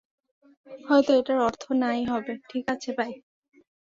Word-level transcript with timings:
হয়তো 0.85 1.11
এটার 1.13 1.39
অর্থ 1.47 1.63
না 1.81 1.89
ই 1.95 2.03
হবে, 2.05 2.33
ঠিক 2.49 2.65
আছে, 2.67 2.89
বাই। 2.97 3.11